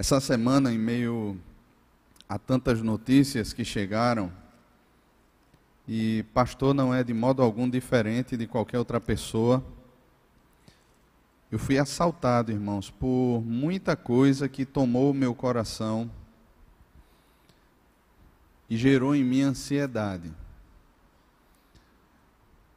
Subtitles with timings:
[0.00, 1.38] Essa semana, em meio
[2.26, 4.32] a tantas notícias que chegaram,
[5.86, 9.62] e pastor não é de modo algum diferente de qualquer outra pessoa,
[11.52, 16.10] eu fui assaltado, irmãos, por muita coisa que tomou o meu coração
[18.70, 20.32] e gerou em mim ansiedade.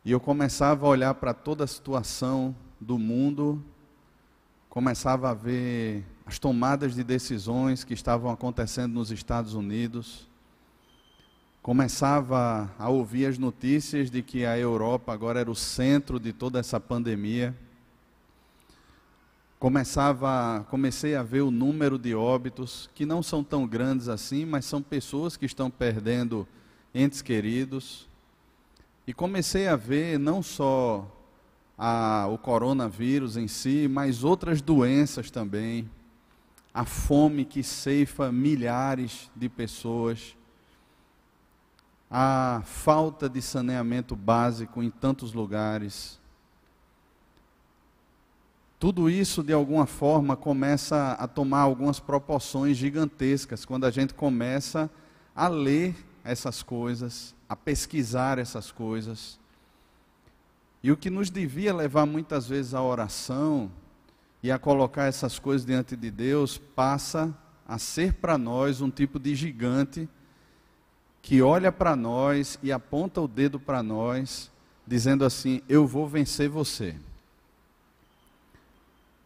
[0.03, 3.63] E eu começava a olhar para toda a situação do mundo,
[4.67, 10.27] começava a ver as tomadas de decisões que estavam acontecendo nos Estados Unidos,
[11.61, 16.59] começava a ouvir as notícias de que a Europa agora era o centro de toda
[16.59, 17.55] essa pandemia.
[19.57, 24.65] Começava, comecei a ver o número de óbitos, que não são tão grandes assim, mas
[24.65, 26.45] são pessoas que estão perdendo
[26.93, 28.09] entes queridos.
[29.07, 31.09] E comecei a ver não só
[31.77, 35.89] a, o coronavírus em si, mas outras doenças também.
[36.73, 40.35] A fome que ceifa milhares de pessoas.
[42.09, 46.19] A falta de saneamento básico em tantos lugares.
[48.79, 54.89] Tudo isso, de alguma forma, começa a tomar algumas proporções gigantescas quando a gente começa
[55.35, 59.39] a ler essas coisas, a pesquisar essas coisas.
[60.83, 63.71] E o que nos devia levar muitas vezes à oração
[64.43, 67.33] e a colocar essas coisas diante de Deus, passa
[67.65, 70.07] a ser para nós um tipo de gigante
[71.21, 74.51] que olha para nós e aponta o dedo para nós,
[74.85, 76.97] dizendo assim: Eu vou vencer você.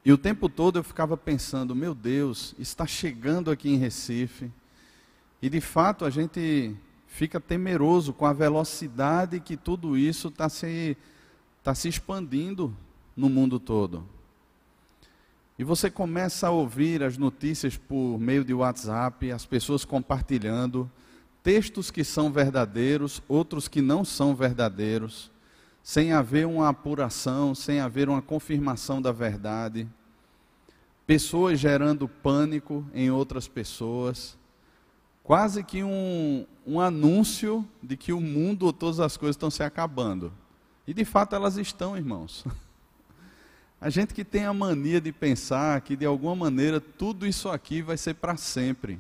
[0.05, 4.51] E o tempo todo eu ficava pensando: Meu Deus, está chegando aqui em Recife.
[5.41, 6.75] E de fato a gente
[7.07, 10.95] fica temeroso com a velocidade que tudo isso está se,
[11.63, 12.71] tá se expandindo
[13.15, 14.16] no mundo todo.
[15.57, 20.89] E você começa a ouvir as notícias por meio de WhatsApp, as pessoas compartilhando,
[21.41, 25.31] textos que são verdadeiros, outros que não são verdadeiros,
[25.81, 29.87] sem haver uma apuração, sem haver uma confirmação da verdade.
[31.05, 34.37] Pessoas gerando pânico em outras pessoas
[35.27, 39.61] quase que um, um anúncio de que o mundo ou todas as coisas estão se
[39.61, 40.31] acabando.
[40.87, 42.45] E de fato elas estão, irmãos.
[43.79, 47.81] A gente que tem a mania de pensar que de alguma maneira tudo isso aqui
[47.81, 48.99] vai ser para sempre.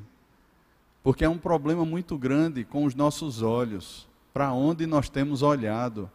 [1.01, 6.09] Porque é um problema muito grande com os nossos olhos, para onde nós temos olhado.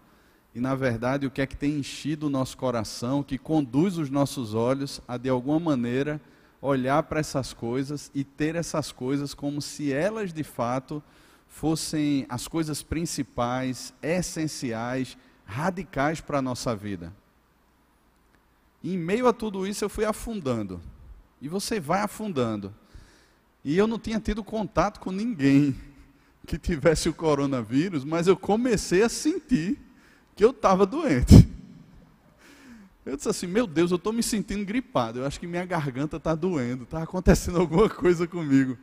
[0.55, 4.11] E na verdade, o que é que tem enchido o nosso coração, que conduz os
[4.11, 6.21] nossos olhos a de alguma maneira
[6.61, 11.03] olhar para essas coisas e ter essas coisas como se elas de fato
[11.49, 17.13] fossem as coisas principais, essenciais, radicais para a nossa vida.
[18.83, 20.81] E em meio a tudo isso eu fui afundando.
[21.41, 22.75] E você vai afundando.
[23.65, 25.75] E eu não tinha tido contato com ninguém
[26.47, 29.79] que tivesse o coronavírus, mas eu comecei a sentir
[30.35, 31.49] que eu estava doente.
[33.05, 35.19] Eu disse assim: Meu Deus, eu estou me sentindo gripado.
[35.19, 36.85] Eu acho que minha garganta está doendo.
[36.85, 38.79] Está acontecendo alguma coisa comigo.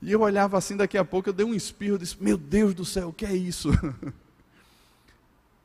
[0.00, 1.94] E eu olhava assim, daqui a pouco eu dei um espirro.
[1.94, 3.70] Eu disse: Meu Deus do céu, o que é isso?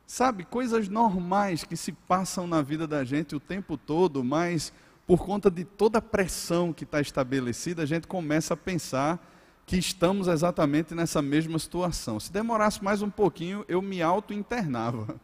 [0.07, 4.71] Sabe, coisas normais que se passam na vida da gente o tempo todo, mas
[5.07, 9.19] por conta de toda a pressão que está estabelecida, a gente começa a pensar
[9.65, 12.19] que estamos exatamente nessa mesma situação.
[12.19, 15.19] Se demorasse mais um pouquinho, eu me auto-internava.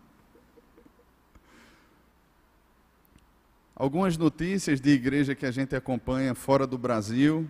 [3.76, 7.48] Algumas notícias de igreja que a gente acompanha fora do Brasil.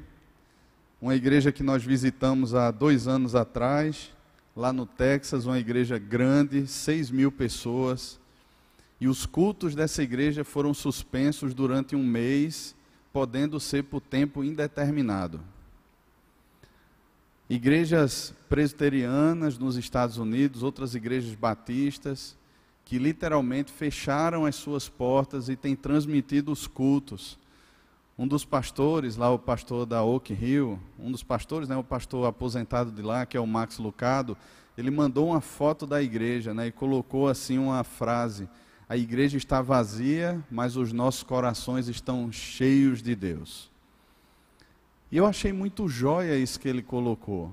[1.02, 4.14] Uma igreja que nós visitamos há dois anos atrás,
[4.56, 8.20] lá no Texas, uma igreja grande, seis mil pessoas.
[9.00, 12.76] E os cultos dessa igreja foram suspensos durante um mês,
[13.12, 15.40] podendo ser por tempo indeterminado.
[17.50, 22.38] Igrejas presbiterianas nos Estados Unidos, outras igrejas batistas,
[22.86, 27.38] que literalmente fecharam as suas portas e têm transmitido os cultos.
[28.22, 32.28] Um dos pastores, lá o pastor da Oak Hill, um dos pastores, né, o pastor
[32.28, 34.38] aposentado de lá, que é o Max Lucado,
[34.78, 38.48] ele mandou uma foto da igreja né, e colocou assim uma frase:
[38.88, 43.72] A igreja está vazia, mas os nossos corações estão cheios de Deus.
[45.12, 47.52] E eu achei muito jóia isso que ele colocou.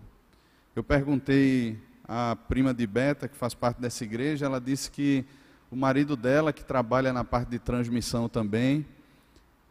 [0.77, 5.25] Eu perguntei a prima de Beta, que faz parte dessa igreja, ela disse que
[5.71, 8.85] o marido dela, que trabalha na parte de transmissão também,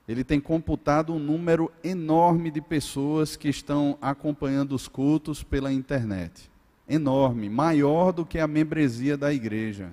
[0.07, 6.49] ele tem computado um número enorme de pessoas que estão acompanhando os cultos pela internet.
[6.87, 9.91] Enorme, maior do que a membresia da igreja.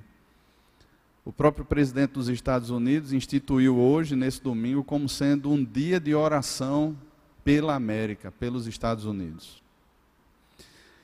[1.25, 6.15] O próprio presidente dos Estados Unidos instituiu hoje, nesse domingo, como sendo um dia de
[6.15, 6.97] oração
[7.43, 9.63] pela América, pelos Estados Unidos.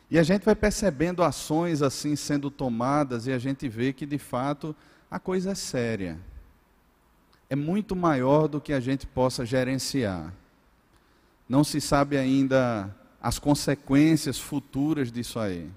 [0.09, 4.19] E a gente vai percebendo ações assim sendo tomadas e a gente vê que de
[4.19, 4.75] fato
[5.11, 6.19] a coisa é séria.
[7.51, 10.33] É muito maior do que a gente possa gerenciar.
[11.49, 15.69] Não se sabe ainda as consequências futuras disso aí.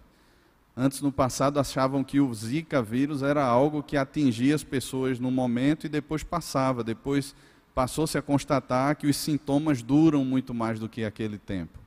[0.77, 5.31] Antes, no passado, achavam que o Zika vírus era algo que atingia as pessoas no
[5.31, 6.83] momento e depois passava.
[6.83, 7.35] Depois
[7.73, 11.79] passou-se a constatar que os sintomas duram muito mais do que aquele tempo.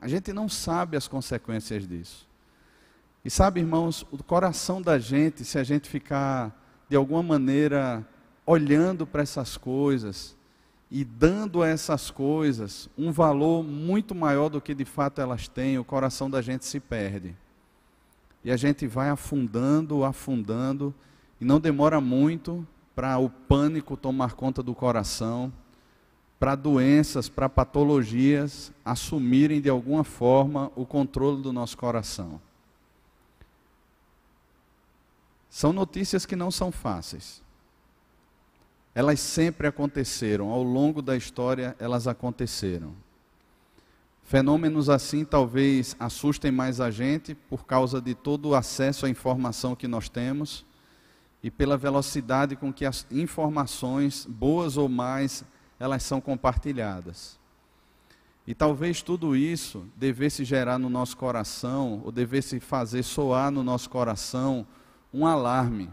[0.00, 2.26] A gente não sabe as consequências disso.
[3.24, 6.52] E sabe, irmãos, o coração da gente, se a gente ficar
[6.88, 8.06] de alguma maneira
[8.48, 10.34] olhando para essas coisas
[10.90, 15.78] e dando a essas coisas um valor muito maior do que de fato elas têm,
[15.78, 17.36] o coração da gente se perde.
[18.42, 20.94] E a gente vai afundando, afundando,
[21.38, 22.66] e não demora muito
[22.96, 25.52] para o pânico tomar conta do coração
[26.40, 32.40] para doenças, para patologias assumirem de alguma forma o controle do nosso coração.
[35.50, 37.46] São notícias que não são fáceis.
[38.98, 42.92] Elas sempre aconteceram, ao longo da história elas aconteceram.
[44.24, 49.76] Fenômenos assim talvez assustem mais a gente por causa de todo o acesso à informação
[49.76, 50.66] que nós temos
[51.44, 55.44] e pela velocidade com que as informações, boas ou mais,
[55.78, 57.38] elas são compartilhadas.
[58.48, 63.88] E talvez tudo isso devesse gerar no nosso coração, ou devesse fazer soar no nosso
[63.88, 64.66] coração
[65.14, 65.88] um alarme.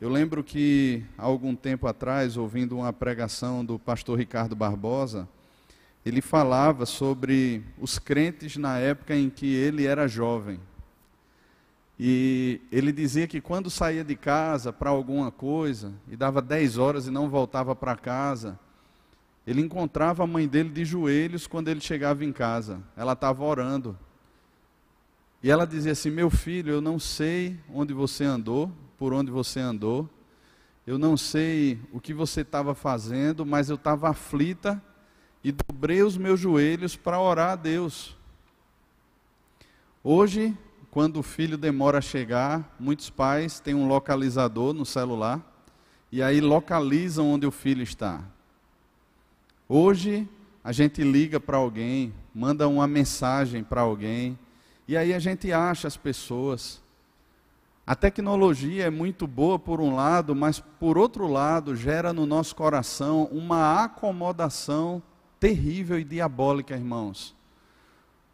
[0.00, 5.28] Eu lembro que, há algum tempo atrás, ouvindo uma pregação do pastor Ricardo Barbosa,
[6.04, 10.58] ele falava sobre os crentes na época em que ele era jovem.
[11.98, 17.06] E ele dizia que quando saía de casa para alguma coisa, e dava 10 horas
[17.06, 18.58] e não voltava para casa,
[19.46, 22.82] ele encontrava a mãe dele de joelhos quando ele chegava em casa.
[22.96, 23.96] Ela estava orando.
[25.40, 29.60] E ela dizia assim: Meu filho, eu não sei onde você andou, por onde você
[29.60, 30.08] andou.
[30.86, 34.82] Eu não sei o que você estava fazendo, mas eu estava aflita
[35.42, 38.16] e dobrei os meus joelhos para orar a Deus.
[40.02, 40.56] Hoje,
[40.90, 45.40] quando o filho demora a chegar, muitos pais têm um localizador no celular
[46.12, 48.22] e aí localizam onde o filho está.
[49.68, 50.28] Hoje
[50.62, 54.38] a gente liga para alguém, manda uma mensagem para alguém,
[54.86, 56.83] e aí a gente acha as pessoas.
[57.86, 62.56] A tecnologia é muito boa por um lado, mas por outro lado gera no nosso
[62.56, 65.02] coração uma acomodação
[65.38, 67.36] terrível e diabólica, irmãos.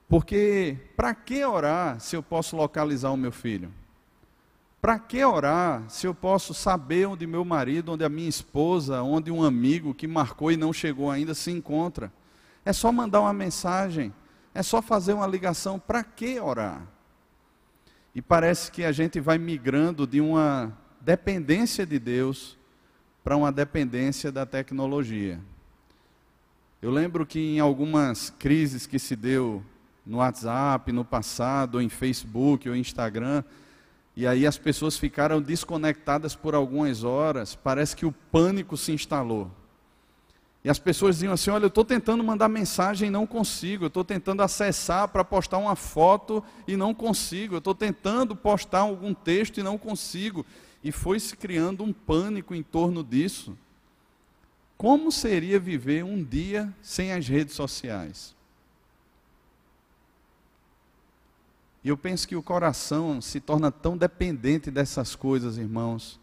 [0.09, 3.73] Porque para que orar se eu posso localizar o meu filho?
[4.81, 9.33] Para que orar se eu posso saber onde meu marido, onde a minha esposa, onde
[9.33, 12.13] um amigo que marcou e não chegou ainda se encontra?
[12.65, 14.13] É só mandar uma mensagem,
[14.55, 15.77] é só fazer uma ligação.
[15.77, 16.83] Para que orar?
[18.15, 22.59] E parece que a gente vai migrando de uma dependência de Deus
[23.23, 25.39] para uma dependência da tecnologia.
[26.83, 29.63] Eu lembro que em algumas crises que se deu
[30.05, 33.45] no WhatsApp, no passado, ou em Facebook ou Instagram,
[34.17, 39.51] e aí as pessoas ficaram desconectadas por algumas horas, parece que o pânico se instalou.
[40.63, 43.89] E as pessoas diziam assim: Olha, eu estou tentando mandar mensagem e não consigo, eu
[43.89, 49.15] estou tentando acessar para postar uma foto e não consigo, eu estou tentando postar algum
[49.15, 50.45] texto e não consigo.
[50.83, 53.57] E foi se criando um pânico em torno disso.
[54.77, 58.35] Como seria viver um dia sem as redes sociais?
[61.83, 66.21] E eu penso que o coração se torna tão dependente dessas coisas, irmãos,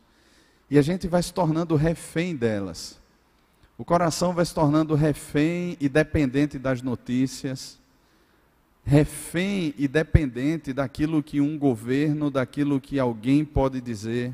[0.70, 3.00] e a gente vai se tornando refém delas.
[3.78, 7.78] O coração vai se tornando refém e dependente das notícias,
[8.84, 14.34] refém e dependente daquilo que um governo, daquilo que alguém pode dizer.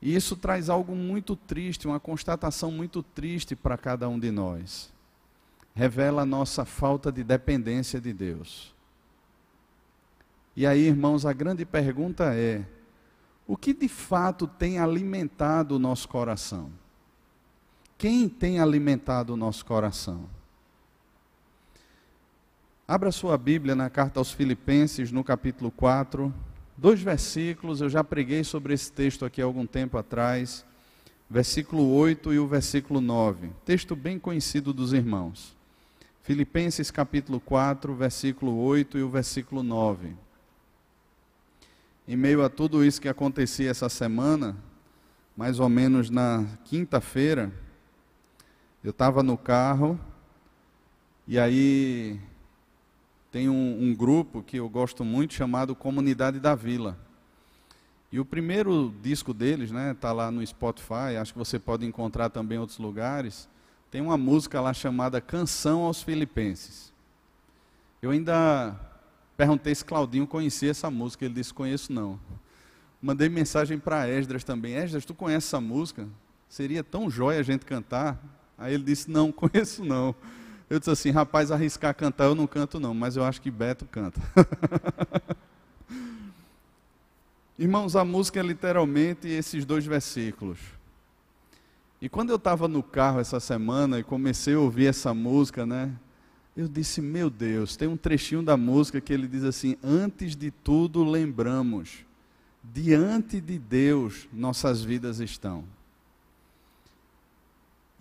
[0.00, 4.92] E isso traz algo muito triste, uma constatação muito triste para cada um de nós.
[5.72, 8.74] Revela a nossa falta de dependência de Deus.
[10.56, 12.66] E aí, irmãos, a grande pergunta é:
[13.46, 16.81] o que de fato tem alimentado o nosso coração?
[18.02, 20.28] Quem tem alimentado o nosso coração?
[22.88, 26.34] Abra sua Bíblia na carta aos Filipenses, no capítulo 4,
[26.76, 30.64] dois versículos, eu já preguei sobre esse texto aqui há algum tempo atrás,
[31.30, 35.56] versículo 8 e o versículo 9, texto bem conhecido dos irmãos.
[36.24, 40.16] Filipenses capítulo 4, versículo 8 e o versículo 9
[42.08, 44.56] em meio a tudo isso que acontecia essa semana,
[45.36, 47.52] mais ou menos na quinta-feira,
[48.82, 49.98] eu estava no carro
[51.26, 52.18] E aí
[53.30, 56.98] tem um, um grupo que eu gosto muito chamado Comunidade da Vila.
[58.12, 62.28] E o primeiro disco deles, né, tá lá no Spotify, acho que você pode encontrar
[62.28, 63.48] também em outros lugares.
[63.90, 66.92] Tem uma música lá chamada Canção aos Filipenses.
[68.02, 68.78] Eu ainda
[69.34, 72.20] perguntei se Claudinho conhecia essa música, ele disse: "Conheço não".
[73.00, 74.74] Mandei mensagem para Esdras também.
[74.74, 76.06] Esdras, tu conhece essa música?
[76.48, 78.22] Seria tão jóia a gente cantar.
[78.62, 80.14] Aí ele disse: "Não, conheço não".
[80.70, 83.84] Eu disse assim: "Rapaz, arriscar cantar eu não canto não, mas eu acho que Beto
[83.84, 84.20] canta".
[87.58, 90.58] Irmãos, a música é literalmente esses dois versículos.
[92.00, 95.92] E quando eu estava no carro essa semana e comecei a ouvir essa música, né?
[96.56, 100.50] Eu disse, meu Deus, tem um trechinho da música que ele diz assim: Antes de
[100.50, 102.04] tudo lembramos,
[102.62, 105.64] diante de Deus nossas vidas estão.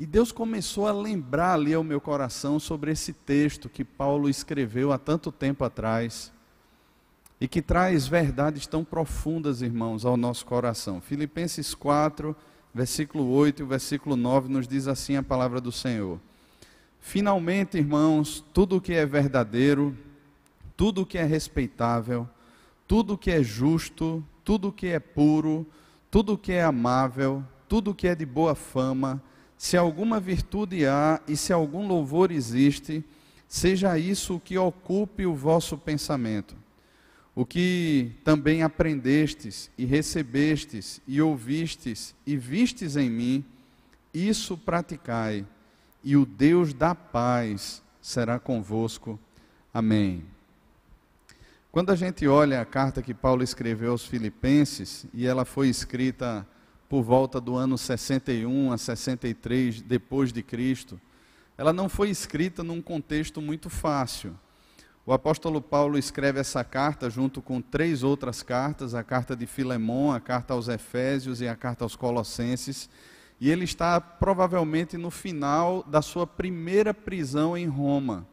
[0.02, 4.92] E Deus começou a lembrar ali ao meu coração sobre esse texto que Paulo escreveu
[4.92, 6.34] há tanto tempo atrás
[7.40, 11.00] e que traz verdades tão profundas, irmãos, ao nosso coração.
[11.02, 12.36] Filipenses 4,
[12.74, 16.20] versículo 8 e versículo 9 nos diz assim a palavra do Senhor.
[17.00, 19.96] Finalmente, irmãos, tudo o que é verdadeiro,
[20.76, 22.28] tudo o que é respeitável,
[22.88, 25.64] tudo o que é justo, tudo o que é puro,
[26.10, 29.22] tudo o que é amável, tudo o que é de boa fama,
[29.62, 33.04] se alguma virtude há e se algum louvor existe,
[33.48, 36.56] seja isso o que ocupe o vosso pensamento
[37.36, 43.46] o que também aprendestes e recebestes e ouvistes e vistes em mim,
[44.14, 45.46] isso praticai,
[46.04, 49.20] e o Deus da paz será convosco.
[49.74, 50.26] Amém.
[51.72, 56.46] Quando a gente olha a carta que Paulo escreveu aos Filipenses, e ela foi escrita
[56.92, 61.00] por volta do ano 61 a 63 depois de Cristo,
[61.58, 64.38] ela não foi escrita num contexto muito fácil.
[65.06, 70.12] O apóstolo Paulo escreve essa carta junto com três outras cartas, a carta de Filemão,
[70.12, 72.90] a carta aos Efésios e a carta aos Colossenses,
[73.40, 78.28] e ele está provavelmente no final da sua primeira prisão em Roma.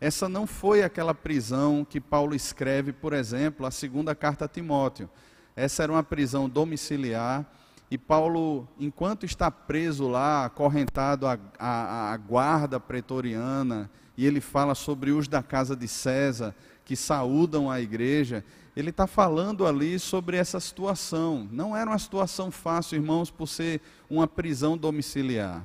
[0.00, 5.10] Essa não foi aquela prisão que Paulo escreve, por exemplo, a segunda carta a Timóteo.
[5.54, 7.46] Essa era uma prisão domiciliar
[7.92, 14.74] e Paulo, enquanto está preso lá, acorrentado à, à, à guarda pretoriana, e ele fala
[14.74, 16.54] sobre os da casa de César,
[16.86, 18.42] que saúdam a igreja,
[18.74, 21.46] ele está falando ali sobre essa situação.
[21.52, 25.62] Não era uma situação fácil, irmãos, por ser uma prisão domiciliar.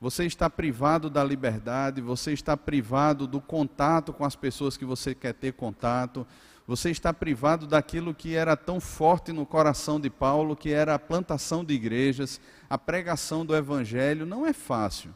[0.00, 5.16] Você está privado da liberdade, você está privado do contato com as pessoas que você
[5.16, 6.24] quer ter contato,
[6.66, 10.98] você está privado daquilo que era tão forte no coração de Paulo, que era a
[10.98, 14.26] plantação de igrejas, a pregação do evangelho.
[14.26, 15.14] Não é fácil.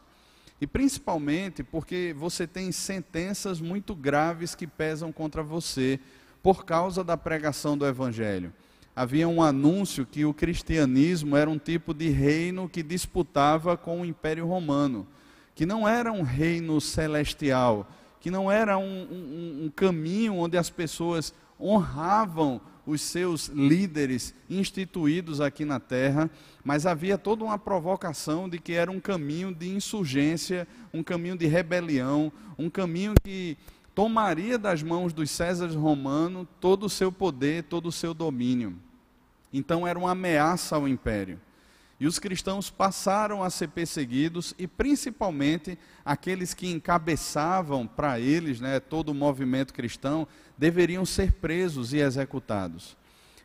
[0.61, 5.99] E principalmente porque você tem sentenças muito graves que pesam contra você
[6.43, 8.53] por causa da pregação do Evangelho.
[8.95, 14.05] Havia um anúncio que o cristianismo era um tipo de reino que disputava com o
[14.05, 15.07] Império Romano,
[15.55, 17.89] que não era um reino celestial,
[18.19, 25.39] que não era um, um, um caminho onde as pessoas honravam os seus líderes instituídos
[25.39, 26.29] aqui na terra,
[26.63, 31.45] mas havia toda uma provocação de que era um caminho de insurgência, um caminho de
[31.45, 33.57] rebelião, um caminho que
[33.93, 38.75] tomaria das mãos dos Césares romanos todo o seu poder, todo o seu domínio.
[39.53, 41.39] Então era uma ameaça ao império.
[41.99, 48.79] E os cristãos passaram a ser perseguidos, e principalmente aqueles que encabeçavam para eles né,
[48.79, 50.27] todo o movimento cristão,
[50.61, 52.95] deveriam ser presos e executados.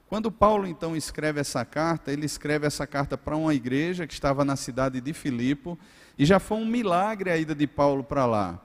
[0.07, 4.45] Quando Paulo então escreve essa carta, ele escreve essa carta para uma igreja que estava
[4.45, 5.79] na cidade de Filipo,
[6.19, 8.61] e já foi um milagre a ida de Paulo para lá.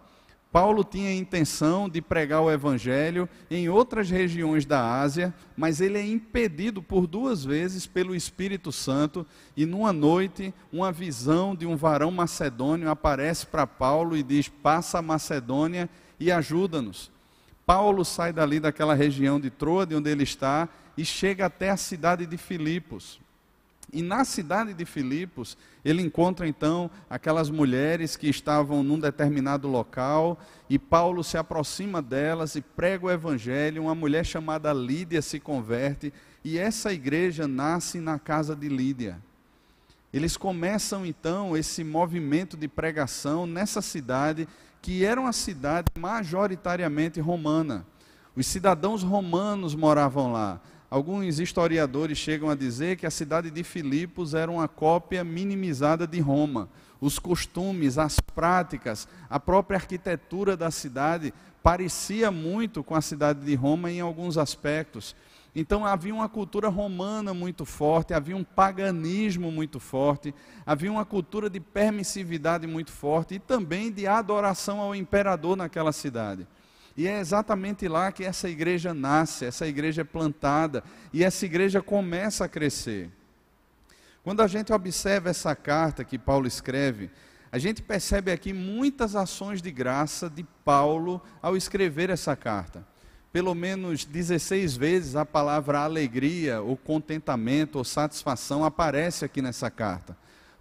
[0.52, 5.98] Paulo tinha a intenção de pregar o evangelho em outras regiões da Ásia, mas ele
[5.98, 11.78] é impedido por duas vezes pelo Espírito Santo, e numa noite, uma visão de um
[11.78, 15.90] varão macedônio aparece para Paulo e diz: "Passa a Macedônia
[16.20, 17.10] e ajuda-nos".
[17.72, 21.78] Paulo sai dali daquela região de Troa, de onde ele está, e chega até a
[21.78, 23.18] cidade de Filipos.
[23.94, 30.38] E na cidade de Filipos, ele encontra então aquelas mulheres que estavam num determinado local,
[30.70, 33.84] e Paulo se aproxima delas e prega o evangelho.
[33.84, 36.12] Uma mulher chamada Lídia se converte,
[36.44, 39.18] e essa igreja nasce na casa de Lídia.
[40.14, 44.46] Eles começam então esse movimento de pregação nessa cidade,
[44.82, 47.86] que era uma cidade majoritariamente romana.
[48.36, 50.60] Os cidadãos romanos moravam lá.
[50.90, 56.20] Alguns historiadores chegam a dizer que a cidade de Filipos era uma cópia minimizada de
[56.20, 56.68] Roma.
[57.00, 61.34] os costumes, as práticas, a própria arquitetura da cidade
[61.64, 65.16] parecia muito com a cidade de Roma em alguns aspectos.
[65.54, 70.34] Então havia uma cultura romana muito forte, havia um paganismo muito forte,
[70.66, 76.48] havia uma cultura de permissividade muito forte e também de adoração ao imperador naquela cidade.
[76.96, 81.82] E é exatamente lá que essa igreja nasce, essa igreja é plantada e essa igreja
[81.82, 83.10] começa a crescer.
[84.24, 87.10] Quando a gente observa essa carta que Paulo escreve,
[87.52, 92.86] a gente percebe aqui muitas ações de graça de Paulo ao escrever essa carta.
[93.32, 100.18] Pelo menos 16 vezes a palavra alegria, ou contentamento, ou satisfação aparece aqui nessa carta.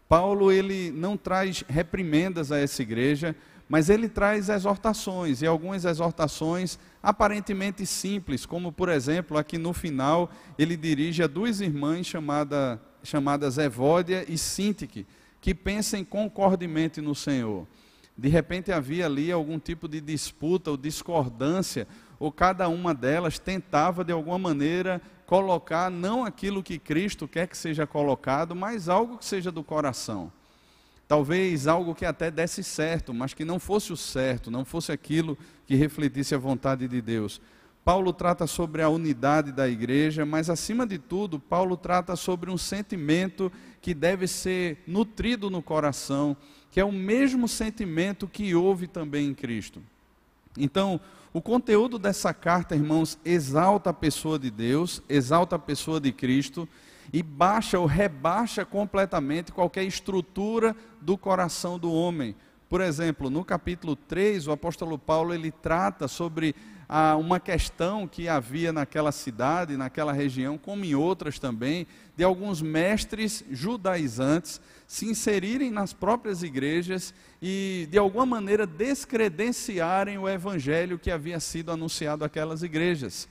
[0.09, 3.35] Paulo ele não traz reprimendas a essa igreja,
[3.69, 10.31] mas ele traz exortações, e algumas exortações aparentemente simples, como por exemplo, aqui no final,
[10.59, 15.07] ele dirige a duas irmãs chamada, chamadas Evódia e Sintique,
[15.41, 17.67] que pensem concordemente no Senhor.
[18.19, 21.87] De repente havia ali algum tipo de disputa ou discordância,
[22.21, 27.57] ou cada uma delas tentava de alguma maneira colocar não aquilo que Cristo quer que
[27.57, 30.31] seja colocado, mas algo que seja do coração.
[31.09, 35.37] Talvez algo que até desse certo, mas que não fosse o certo, não fosse aquilo
[35.67, 37.41] que refletisse a vontade de Deus.
[37.83, 42.59] Paulo trata sobre a unidade da igreja, mas acima de tudo, Paulo trata sobre um
[42.59, 43.51] sentimento
[43.81, 46.37] que deve ser nutrido no coração,
[46.71, 49.83] que é o mesmo sentimento que houve também em Cristo.
[50.59, 51.01] Então,
[51.33, 56.69] o conteúdo dessa carta, irmãos, exalta a pessoa de Deus, exalta a pessoa de Cristo
[57.13, 62.35] e baixa ou rebaixa completamente qualquer estrutura do coração do homem.
[62.69, 66.55] Por exemplo, no capítulo 3, o apóstolo Paulo ele trata sobre
[66.93, 72.61] ah, uma questão que havia naquela cidade, naquela região, como em outras também, de alguns
[72.61, 81.13] mestres judaizantes se inserirem nas próprias igrejas e, de alguma maneira, descredenciarem o evangelho que
[81.13, 83.29] havia sido anunciado àquelas igrejas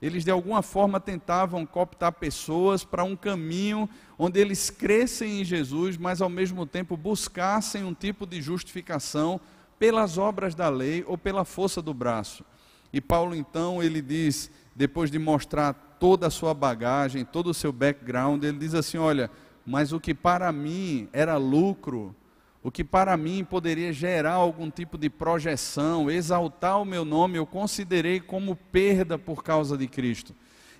[0.00, 3.88] eles de alguma forma tentavam cooptar pessoas para um caminho
[4.18, 9.40] onde eles crescem em Jesus, mas ao mesmo tempo buscassem um tipo de justificação
[9.78, 12.44] pelas obras da lei ou pela força do braço.
[12.92, 17.72] E Paulo então, ele diz, depois de mostrar toda a sua bagagem, todo o seu
[17.72, 19.30] background, ele diz assim: "Olha,
[19.64, 22.14] mas o que para mim era lucro,
[22.62, 27.46] o que para mim poderia gerar algum tipo de projeção, exaltar o meu nome, eu
[27.46, 30.34] considerei como perda por causa de Cristo.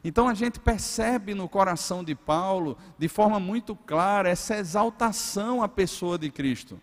[0.05, 5.69] Então a gente percebe no coração de Paulo, de forma muito clara, essa exaltação à
[5.69, 6.81] pessoa de Cristo,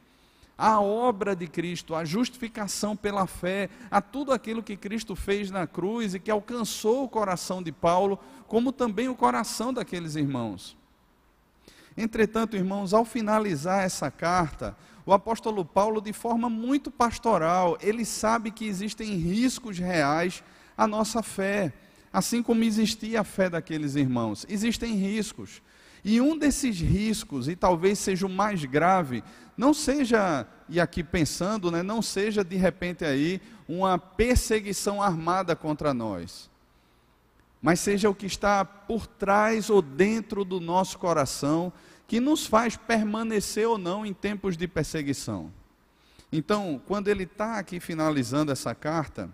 [0.60, 5.66] à obra de Cristo, à justificação pela fé, a tudo aquilo que Cristo fez na
[5.66, 10.76] cruz e que alcançou o coração de Paulo, como também o coração daqueles irmãos.
[11.96, 18.52] Entretanto, irmãos, ao finalizar essa carta, o apóstolo Paulo, de forma muito pastoral, ele sabe
[18.52, 20.44] que existem riscos reais
[20.78, 21.72] à nossa fé,
[22.12, 24.46] assim como existia a fé daqueles irmãos.
[24.50, 25.62] Existem riscos.
[26.04, 29.24] E um desses riscos, e talvez seja o mais grave,
[29.60, 35.94] não seja, e aqui pensando, né, não seja de repente aí uma perseguição armada contra
[35.94, 36.50] nós
[37.62, 41.72] mas seja o que está por trás ou dentro do nosso coração,
[42.08, 45.52] que nos faz permanecer ou não em tempos de perseguição.
[46.32, 49.30] Então, quando ele está aqui finalizando essa carta,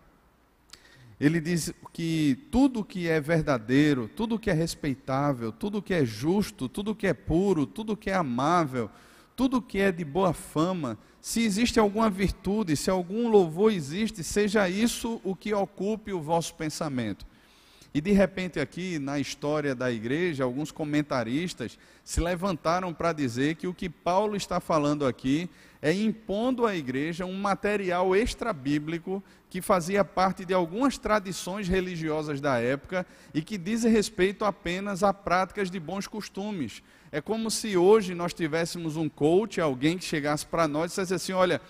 [1.19, 6.67] ele diz que tudo que é verdadeiro, tudo que é respeitável, tudo que é justo,
[6.67, 8.89] tudo que é puro, tudo que é amável,
[9.35, 14.69] tudo que é de boa fama, se existe alguma virtude, se algum louvor existe, seja
[14.69, 17.25] isso o que ocupe o vosso pensamento.
[17.95, 23.67] E de repente, aqui na história da igreja, alguns comentaristas se levantaram para dizer que
[23.67, 25.49] o que Paulo está falando aqui
[25.81, 32.59] é impondo à igreja um material extra-bíblico que fazia parte de algumas tradições religiosas da
[32.59, 36.83] época e que diz respeito apenas a práticas de bons costumes.
[37.15, 41.13] É como se hoje nós tivéssemos um coach, alguém que chegasse para nós e dissesse
[41.13, 41.61] assim: olha,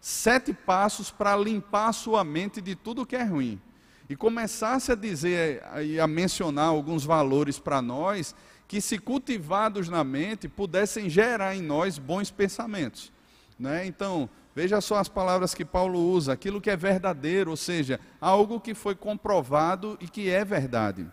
[0.00, 3.60] sete passos para limpar a sua mente de tudo que é ruim
[4.08, 8.34] e começasse a dizer e a mencionar alguns valores para nós
[8.66, 13.12] que, se cultivados na mente, pudessem gerar em nós bons pensamentos.
[13.58, 13.86] Né?
[13.86, 18.58] Então, veja só as palavras que Paulo usa: aquilo que é verdadeiro, ou seja, algo
[18.58, 21.06] que foi comprovado e que é verdade.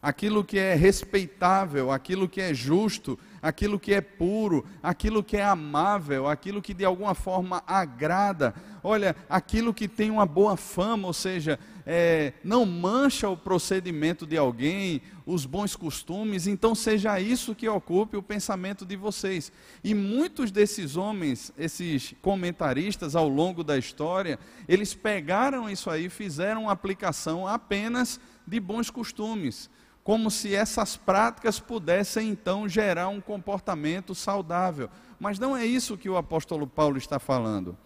[0.00, 5.44] Aquilo que é respeitável, aquilo que é justo, aquilo que é puro, aquilo que é
[5.44, 8.54] amável, aquilo que de alguma forma agrada.
[8.82, 14.36] Olha, aquilo que tem uma boa fama, ou seja, é, não mancha o procedimento de
[14.36, 19.50] alguém, os bons costumes, então seja isso que ocupe o pensamento de vocês.
[19.82, 26.10] E muitos desses homens, esses comentaristas ao longo da história, eles pegaram isso aí e
[26.10, 29.68] fizeram uma aplicação apenas de bons costumes
[30.08, 34.88] como se essas práticas pudessem então gerar um comportamento saudável.
[35.20, 37.76] Mas não é isso que o apóstolo Paulo está falando.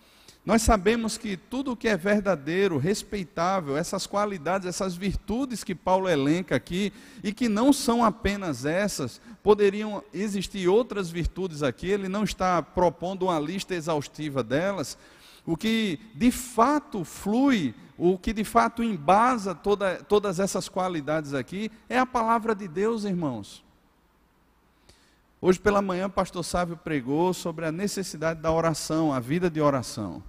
[0.46, 6.08] Nós sabemos que tudo o que é verdadeiro, respeitável, essas qualidades, essas virtudes que Paulo
[6.08, 6.92] elenca aqui,
[7.24, 13.24] e que não são apenas essas, poderiam existir outras virtudes aqui, ele não está propondo
[13.24, 14.96] uma lista exaustiva delas.
[15.44, 21.70] O que de fato flui o que de fato embasa toda, todas essas qualidades aqui
[21.88, 23.64] é a palavra de Deus, irmãos.
[25.40, 29.60] Hoje pela manhã, o pastor Sávio pregou sobre a necessidade da oração, a vida de
[29.60, 30.22] oração.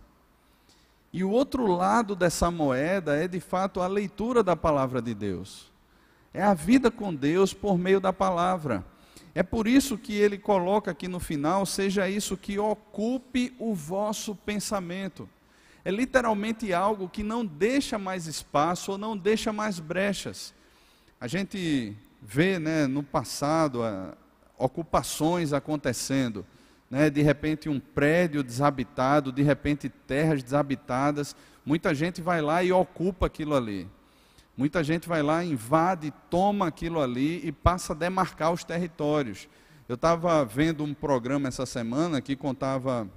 [1.12, 5.72] E o outro lado dessa moeda é de fato a leitura da palavra de Deus.
[6.34, 8.84] É a vida com Deus por meio da palavra.
[9.36, 14.36] É por isso que ele coloca aqui no final: seja isso que ocupe o vosso
[14.36, 15.30] pensamento
[15.86, 20.54] é literalmente algo que não deixa mais espaço ou não deixa mais brechas.
[21.20, 24.16] A gente vê né, no passado a,
[24.58, 26.46] ocupações acontecendo,
[26.90, 32.72] né, de repente um prédio desabitado, de repente terras desabitadas, muita gente vai lá e
[32.72, 33.90] ocupa aquilo ali.
[34.56, 39.50] Muita gente vai lá, invade, toma aquilo ali e passa a demarcar os territórios.
[39.90, 43.10] Eu estava vendo um programa essa semana que contava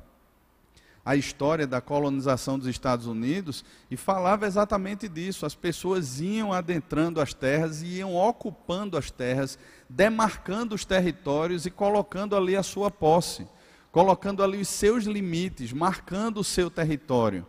[1.06, 5.46] a história da colonização dos Estados Unidos e falava exatamente disso.
[5.46, 9.56] As pessoas iam adentrando as terras e iam ocupando as terras,
[9.88, 13.46] demarcando os territórios e colocando ali a sua posse,
[13.92, 17.46] colocando ali os seus limites, marcando o seu território.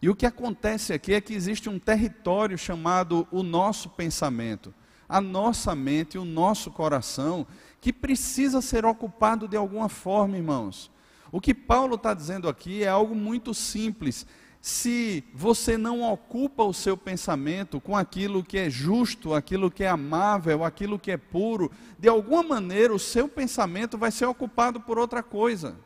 [0.00, 4.72] E o que acontece aqui é que existe um território chamado o nosso pensamento,
[5.06, 7.46] a nossa mente, o nosso coração,
[7.78, 10.90] que precisa ser ocupado de alguma forma, irmãos.
[11.32, 14.26] O que Paulo está dizendo aqui é algo muito simples.
[14.60, 19.88] Se você não ocupa o seu pensamento com aquilo que é justo, aquilo que é
[19.88, 24.98] amável, aquilo que é puro, de alguma maneira o seu pensamento vai ser ocupado por
[24.98, 25.76] outra coisa.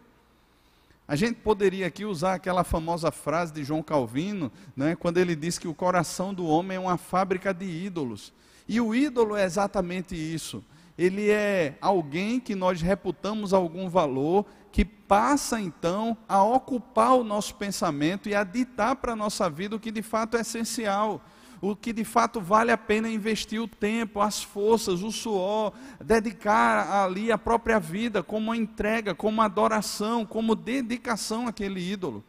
[1.06, 5.58] A gente poderia aqui usar aquela famosa frase de João Calvino, né, quando ele diz
[5.58, 8.32] que o coração do homem é uma fábrica de ídolos.
[8.68, 10.64] E o ídolo é exatamente isso.
[10.98, 17.54] Ele é alguém que nós reputamos algum valor que passa então a ocupar o nosso
[17.56, 21.20] pensamento e a ditar para a nossa vida o que de fato é essencial,
[21.60, 25.72] o que de fato vale a pena investir o tempo, as forças, o suor,
[26.02, 32.24] dedicar ali a própria vida como entrega, como adoração, como dedicação àquele ídolo.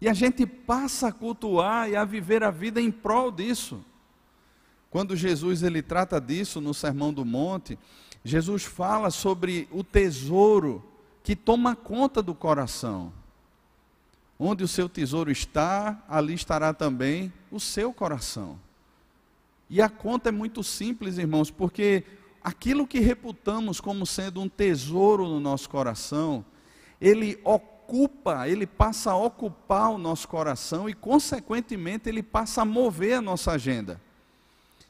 [0.00, 3.84] E a gente passa a cultuar e a viver a vida em prol disso.
[4.92, 7.78] Quando Jesus ele trata disso no Sermão do Monte,
[8.22, 10.84] Jesus fala sobre o tesouro
[11.22, 13.10] que toma conta do coração.
[14.38, 18.58] Onde o seu tesouro está, ali estará também o seu coração.
[19.70, 22.04] E a conta é muito simples, irmãos, porque
[22.44, 26.44] aquilo que reputamos como sendo um tesouro no nosso coração,
[27.00, 33.14] ele ocupa, ele passa a ocupar o nosso coração e, consequentemente, ele passa a mover
[33.14, 33.98] a nossa agenda.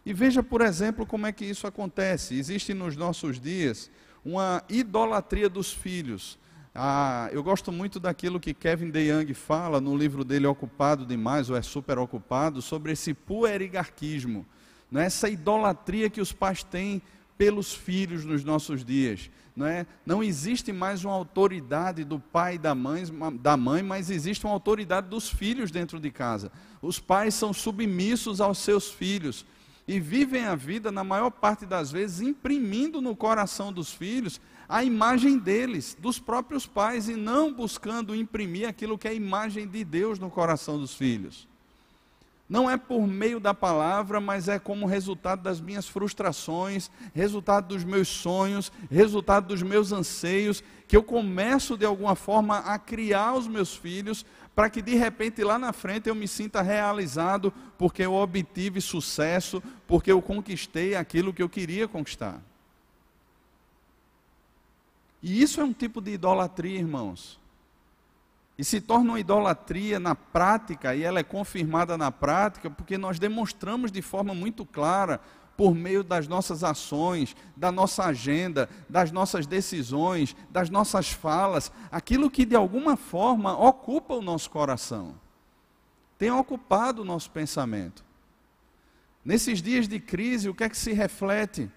[0.05, 2.35] E veja, por exemplo, como é que isso acontece.
[2.35, 3.91] Existe nos nossos dias
[4.25, 6.38] uma idolatria dos filhos.
[6.75, 11.57] Ah, eu gosto muito daquilo que Kevin DeYoung fala no livro dele Ocupado Demais, ou
[11.57, 14.47] é Super Ocupado, sobre esse puerigarquismo,
[14.91, 15.05] né?
[15.05, 17.03] essa idolatria que os pais têm
[17.37, 19.31] pelos filhos nos nossos dias.
[19.55, 19.87] Não, é?
[20.07, 23.05] não existe mais uma autoridade do pai e da mãe,
[23.38, 26.51] da mãe, mas existe uma autoridade dos filhos dentro de casa.
[26.81, 29.45] Os pais são submissos aos seus filhos
[29.87, 34.83] e vivem a vida, na maior parte das vezes, imprimindo no coração dos filhos a
[34.83, 39.85] imagem deles, dos próprios pais, e não buscando imprimir aquilo que é a imagem de
[39.85, 41.49] Deus no coração dos filhos.
[42.48, 47.85] Não é por meio da palavra, mas é como resultado das minhas frustrações, resultado dos
[47.85, 53.48] meus sonhos, resultado dos meus anseios, que eu começo de alguma forma a criar os
[53.48, 58.12] meus filhos para que de repente lá na frente eu me sinta realizado porque eu
[58.14, 62.40] obtive sucesso, porque eu conquistei aquilo que eu queria conquistar.
[65.22, 67.40] E isso é um tipo de idolatria, irmãos.
[68.62, 73.18] E se torna uma idolatria na prática, e ela é confirmada na prática, porque nós
[73.18, 75.20] demonstramos de forma muito clara
[75.57, 82.31] por meio das nossas ações, da nossa agenda, das nossas decisões, das nossas falas, aquilo
[82.31, 85.16] que de alguma forma ocupa o nosso coração.
[86.16, 88.05] tem ocupado o nosso pensamento.
[89.25, 91.68] Nesses dias de crise, o que é que se reflete?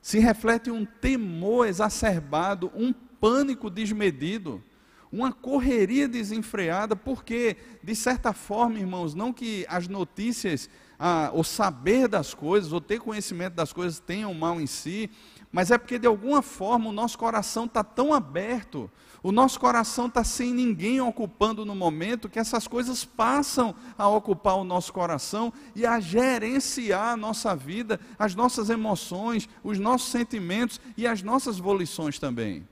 [0.00, 4.64] Se reflete um temor exacerbado, um pânico desmedido,
[5.12, 12.08] uma correria desenfreada, porque, de certa forma, irmãos, não que as notícias, ah, o saber
[12.08, 15.10] das coisas, ou ter conhecimento das coisas tenham mal em si,
[15.52, 18.90] mas é porque de alguma forma o nosso coração está tão aberto,
[19.22, 24.56] o nosso coração está sem ninguém ocupando no momento, que essas coisas passam a ocupar
[24.56, 30.80] o nosso coração e a gerenciar a nossa vida, as nossas emoções, os nossos sentimentos
[30.96, 32.68] e as nossas volições também.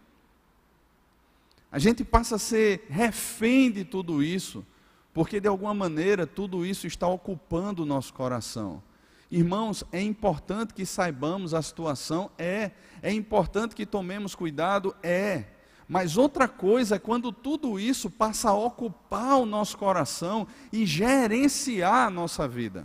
[1.75, 4.65] A gente passa a ser refém de tudo isso,
[5.13, 8.81] porque de alguma maneira tudo isso está ocupando o nosso coração.
[9.29, 12.71] Irmãos, é importante que saibamos a situação, é.
[13.03, 15.47] É importante que tomemos cuidado, é.
[15.89, 22.07] Mas outra coisa é quando tudo isso passa a ocupar o nosso coração e gerenciar
[22.07, 22.85] a nossa vida.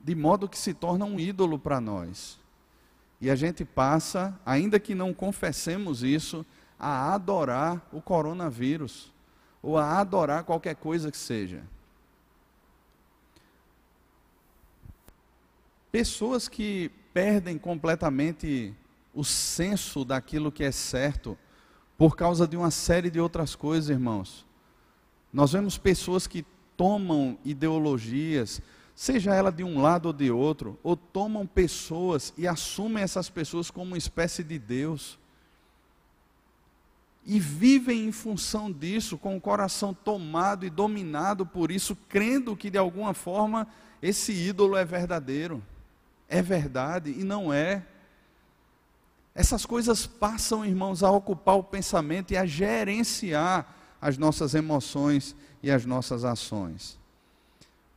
[0.00, 2.36] De modo que se torna um ídolo para nós.
[3.20, 6.44] E a gente passa, ainda que não confessemos isso,
[6.80, 9.12] a adorar o coronavírus,
[9.62, 11.62] ou a adorar qualquer coisa que seja.
[15.92, 18.74] Pessoas que perdem completamente
[19.12, 21.36] o senso daquilo que é certo
[21.98, 24.46] por causa de uma série de outras coisas, irmãos.
[25.30, 28.62] Nós vemos pessoas que tomam ideologias,
[28.94, 33.70] seja ela de um lado ou de outro, ou tomam pessoas e assumem essas pessoas
[33.70, 35.18] como uma espécie de Deus
[37.24, 42.70] e vivem em função disso, com o coração tomado e dominado por isso, crendo que
[42.70, 43.66] de alguma forma
[44.02, 45.62] esse ídolo é verdadeiro,
[46.28, 47.84] é verdade e não é.
[49.34, 55.70] Essas coisas passam, irmãos, a ocupar o pensamento e a gerenciar as nossas emoções e
[55.70, 56.98] as nossas ações.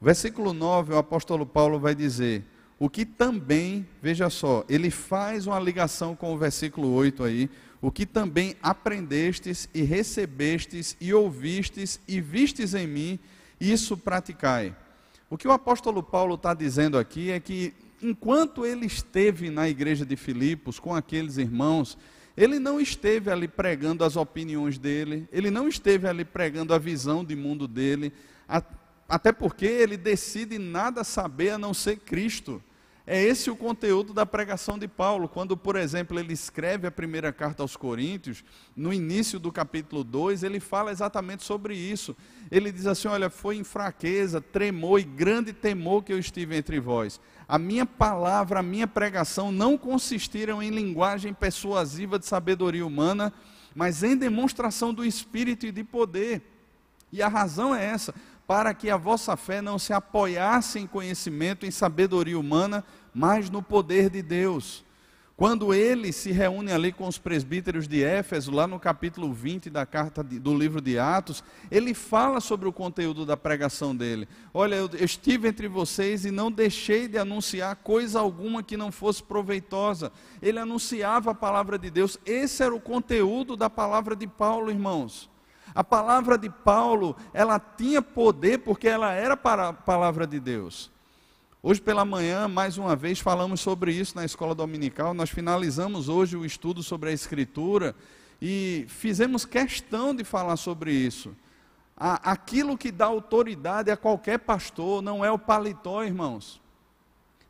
[0.02, 2.46] Versículo 9, o apóstolo Paulo vai dizer:
[2.84, 7.50] o que também, veja só, ele faz uma ligação com o versículo 8 aí,
[7.82, 13.20] o que também aprendestes e recebestes e ouvistes e vistes em mim,
[13.58, 14.76] isso praticai.
[15.30, 20.06] O que o apóstolo Paulo está dizendo aqui é que, enquanto ele esteve na igreja
[20.06, 21.98] de Filipos com aqueles irmãos,
[22.36, 27.24] ele não esteve ali pregando as opiniões dele, ele não esteve ali pregando a visão
[27.24, 28.12] de mundo dele,
[29.08, 32.62] até porque ele decide nada saber a não ser Cristo.
[33.06, 37.34] É esse o conteúdo da pregação de Paulo, quando, por exemplo, ele escreve a primeira
[37.34, 42.16] carta aos Coríntios, no início do capítulo 2, ele fala exatamente sobre isso.
[42.50, 46.80] Ele diz assim: Olha, foi em fraqueza, tremor e grande temor que eu estive entre
[46.80, 47.20] vós.
[47.46, 53.34] A minha palavra, a minha pregação não consistiram em linguagem persuasiva de sabedoria humana,
[53.76, 56.42] mas em demonstração do Espírito e de poder.
[57.12, 58.16] E a razão é essa
[58.48, 63.62] para que a vossa fé não se apoiasse em conhecimento, em sabedoria humana, mas no
[63.62, 64.84] poder de Deus.
[65.36, 69.84] Quando ele se reúne ali com os presbíteros de Éfeso, lá no capítulo 20 da
[69.84, 74.28] carta de, do livro de Atos, ele fala sobre o conteúdo da pregação dele.
[74.54, 79.24] Olha, eu estive entre vocês e não deixei de anunciar coisa alguma que não fosse
[79.24, 80.12] proveitosa.
[80.40, 82.20] Ele anunciava a palavra de Deus.
[82.24, 85.33] Esse era o conteúdo da palavra de Paulo, irmãos.
[85.76, 90.92] A palavra de Paulo, ela tinha poder porque ela era para a palavra de Deus.
[91.64, 95.14] Hoje pela manhã, mais uma vez, falamos sobre isso na escola dominical.
[95.14, 97.96] Nós finalizamos hoje o estudo sobre a Escritura
[98.42, 101.36] e fizemos questão de falar sobre isso.
[101.96, 106.62] Aquilo que dá autoridade a qualquer pastor não é o paletó, irmãos.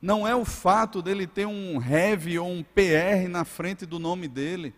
[0.01, 4.27] Não é o fato dele ter um heavy ou um PR na frente do nome
[4.27, 4.73] dele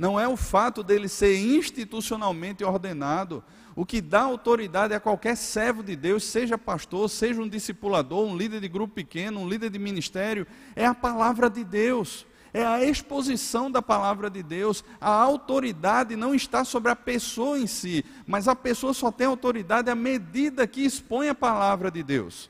[0.00, 3.44] não é o fato dele ser institucionalmente ordenado.
[3.76, 8.34] O que dá autoridade a qualquer servo de Deus, seja pastor, seja um discipulador, um
[8.34, 12.26] líder de grupo pequeno, um líder de ministério, é a palavra de Deus.
[12.50, 14.82] É a exposição da palavra de Deus.
[14.98, 19.90] A autoridade não está sobre a pessoa em si, mas a pessoa só tem autoridade
[19.90, 22.48] à medida que expõe a palavra de Deus.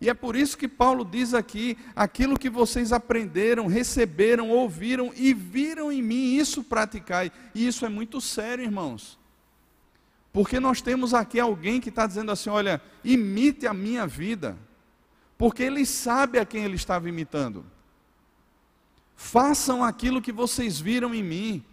[0.00, 5.34] E é por isso que Paulo diz aqui: aquilo que vocês aprenderam, receberam, ouviram e
[5.34, 7.30] viram em mim, isso praticai.
[7.54, 9.18] E isso é muito sério, irmãos.
[10.32, 14.56] Porque nós temos aqui alguém que está dizendo assim: olha, imite a minha vida.
[15.36, 17.64] Porque ele sabe a quem ele estava imitando.
[19.16, 21.64] Façam aquilo que vocês viram em mim.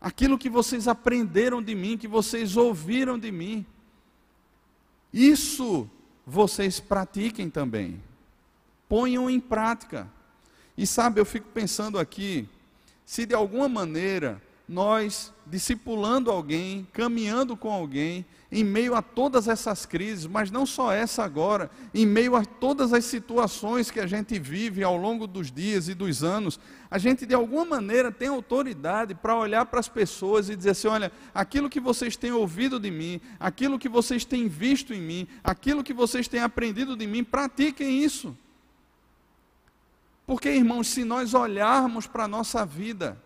[0.00, 3.66] Aquilo que vocês aprenderam de mim, que vocês ouviram de mim.
[5.12, 5.90] Isso
[6.28, 8.02] vocês pratiquem também.
[8.86, 10.06] Ponham em prática.
[10.76, 12.46] E sabe, eu fico pensando aqui,
[13.04, 19.84] se de alguma maneira nós discipulando alguém, caminhando com alguém, em meio a todas essas
[19.84, 24.38] crises, mas não só essa agora, em meio a todas as situações que a gente
[24.38, 26.58] vive ao longo dos dias e dos anos,
[26.90, 30.88] a gente de alguma maneira tem autoridade para olhar para as pessoas e dizer assim:
[30.88, 35.28] olha, aquilo que vocês têm ouvido de mim, aquilo que vocês têm visto em mim,
[35.44, 38.34] aquilo que vocês têm aprendido de mim, pratiquem isso.
[40.26, 43.18] Porque, irmãos, se nós olharmos para a nossa vida,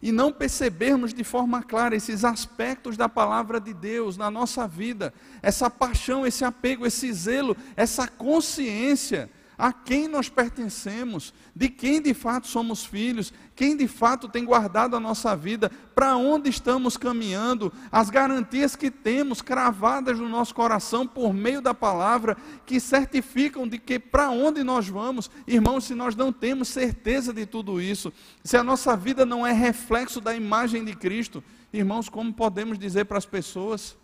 [0.00, 5.12] e não percebermos de forma clara esses aspectos da palavra de Deus na nossa vida,
[5.42, 12.14] essa paixão, esse apego, esse zelo, essa consciência a quem nós pertencemos, de quem de
[12.14, 17.72] fato somos filhos, quem de fato tem guardado a nossa vida, para onde estamos caminhando,
[17.90, 23.78] as garantias que temos cravadas no nosso coração por meio da palavra, que certificam de
[23.78, 28.12] que para onde nós vamos, irmãos, se nós não temos certeza de tudo isso,
[28.44, 31.42] se a nossa vida não é reflexo da imagem de Cristo,
[31.72, 33.96] irmãos, como podemos dizer para as pessoas?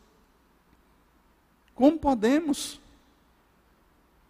[1.77, 2.81] Como podemos?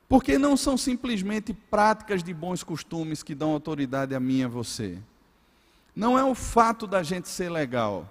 [0.09, 4.49] Porque não são simplesmente práticas de bons costumes que dão autoridade a mim e a
[4.49, 4.99] você.
[5.95, 8.11] Não é o fato da gente ser legal.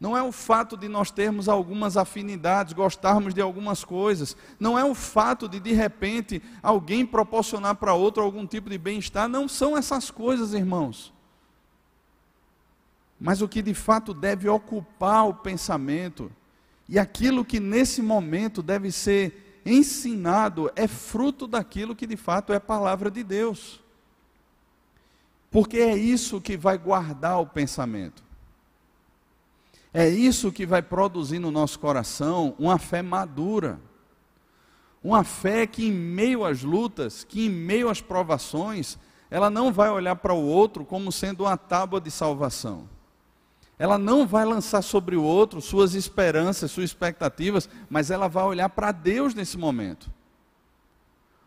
[0.00, 4.36] Não é o fato de nós termos algumas afinidades, gostarmos de algumas coisas.
[4.58, 9.28] Não é o fato de, de repente, alguém proporcionar para outro algum tipo de bem-estar.
[9.28, 11.12] Não são essas coisas, irmãos.
[13.20, 16.30] Mas o que de fato deve ocupar o pensamento,
[16.88, 22.58] e aquilo que nesse momento deve ser ensinado é fruto daquilo que de fato é
[22.58, 23.80] palavra de Deus.
[25.50, 28.22] Porque é isso que vai guardar o pensamento.
[29.92, 33.80] É isso que vai produzir no nosso coração uma fé madura.
[35.02, 38.98] Uma fé que, em meio às lutas, que em meio às provações,
[39.30, 42.97] ela não vai olhar para o outro como sendo uma tábua de salvação
[43.78, 48.68] ela não vai lançar sobre o outro suas esperanças, suas expectativas, mas ela vai olhar
[48.68, 50.10] para Deus nesse momento.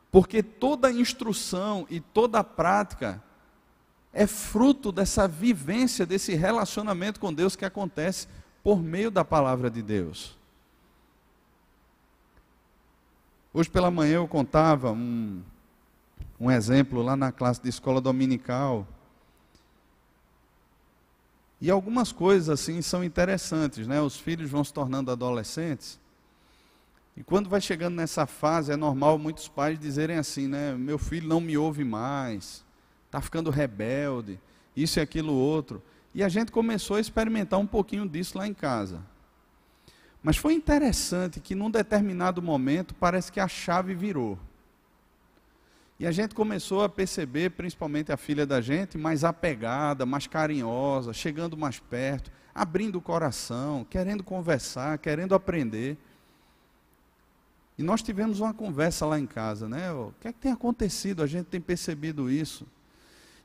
[0.10, 3.22] Porque toda instrução e toda prática
[4.13, 8.28] é fruto dessa vivência, desse relacionamento com Deus que acontece
[8.63, 10.38] por meio da palavra de Deus.
[13.54, 15.41] Hoje pela manhã eu contava um,
[16.39, 18.88] um exemplo lá na classe de escola dominical
[21.62, 24.02] e algumas coisas assim são interessantes, né?
[24.02, 26.00] Os filhos vão se tornando adolescentes.
[27.15, 30.74] E quando vai chegando nessa fase, é normal muitos pais dizerem assim, né?
[30.74, 32.65] Meu filho não me ouve mais,
[33.06, 34.39] está ficando rebelde,
[34.76, 35.84] isso e aquilo outro.
[36.15, 39.00] E a gente começou a experimentar um pouquinho disso lá em casa.
[40.24, 44.39] Mas foi interessante que num determinado momento parece que a chave virou.
[46.02, 51.14] E a gente começou a perceber, principalmente a filha da gente, mais apegada, mais carinhosa,
[51.14, 55.96] chegando mais perto, abrindo o coração, querendo conversar, querendo aprender.
[57.78, 59.92] E nós tivemos uma conversa lá em casa, né?
[59.92, 61.22] O que é que tem acontecido?
[61.22, 62.66] A gente tem percebido isso.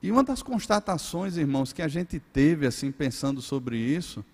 [0.02, 4.24] E uma das constatações, irmãos, que a gente teve, assim, pensando sobre isso,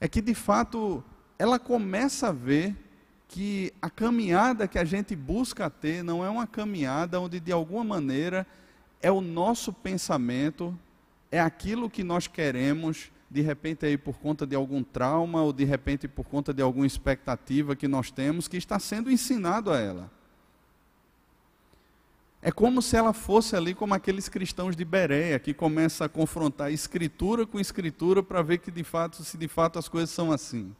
[0.00, 1.02] é que de fato
[1.36, 2.76] ela começa a ver
[3.30, 7.84] que a caminhada que a gente busca ter não é uma caminhada onde de alguma
[7.84, 8.44] maneira
[9.00, 10.76] é o nosso pensamento,
[11.30, 15.64] é aquilo que nós queremos, de repente aí por conta de algum trauma ou de
[15.64, 20.10] repente por conta de alguma expectativa que nós temos que está sendo ensinado a ela.
[22.42, 26.72] É como se ela fosse ali como aqueles cristãos de Bereia que começa a confrontar
[26.72, 30.74] escritura com escritura para ver que de fato se de fato as coisas são assim.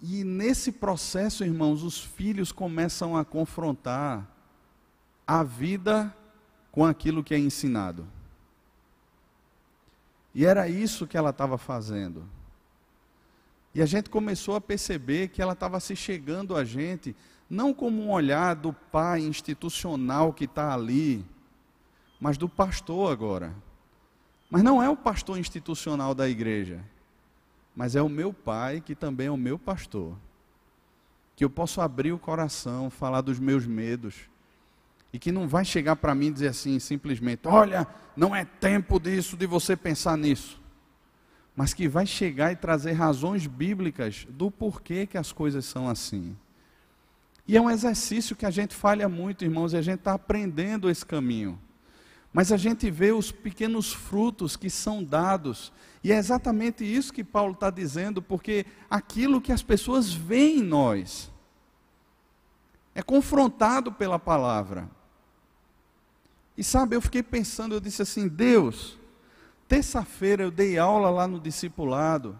[0.00, 4.26] E nesse processo, irmãos, os filhos começam a confrontar
[5.26, 6.14] a vida
[6.70, 8.06] com aquilo que é ensinado.
[10.34, 12.28] E era isso que ela estava fazendo.
[13.74, 17.16] E a gente começou a perceber que ela estava se chegando a gente,
[17.48, 21.24] não como um olhar do pai institucional que está ali,
[22.20, 23.54] mas do pastor agora.
[24.50, 26.84] Mas não é o pastor institucional da igreja
[27.76, 30.16] mas é o meu pai que também é o meu pastor.
[31.36, 34.14] Que eu posso abrir o coração, falar dos meus medos,
[35.12, 38.98] e que não vai chegar para mim e dizer assim, simplesmente: olha, não é tempo
[38.98, 40.58] disso, de você pensar nisso.
[41.54, 46.34] Mas que vai chegar e trazer razões bíblicas do porquê que as coisas são assim.
[47.46, 50.90] E é um exercício que a gente falha muito, irmãos, e a gente está aprendendo
[50.90, 51.58] esse caminho.
[52.36, 55.72] Mas a gente vê os pequenos frutos que são dados,
[56.04, 60.62] e é exatamente isso que Paulo está dizendo, porque aquilo que as pessoas veem em
[60.62, 61.32] nós
[62.94, 64.86] é confrontado pela palavra.
[66.58, 68.98] E sabe, eu fiquei pensando, eu disse assim: Deus,
[69.68, 72.38] Terça-feira eu dei aula lá no discipulado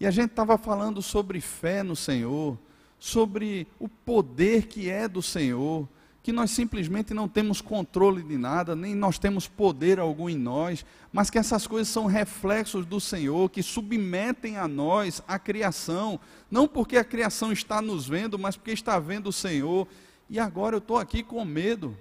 [0.00, 2.58] e a gente estava falando sobre fé no Senhor,
[2.98, 5.86] sobre o poder que é do Senhor,
[6.24, 10.82] que nós simplesmente não temos controle de nada, nem nós temos poder algum em nós,
[11.12, 16.18] mas que essas coisas são reflexos do Senhor, que submetem a nós a criação,
[16.50, 19.86] não porque a criação está nos vendo, mas porque está vendo o Senhor.
[20.30, 21.94] E agora eu estou aqui com medo.